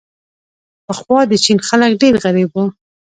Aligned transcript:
پخوا 0.85 1.19
د 1.31 1.33
چین 1.43 1.59
خلک 1.67 1.91
ډېر 2.01 2.13
غریب 2.25 2.49
وو. 2.53 2.65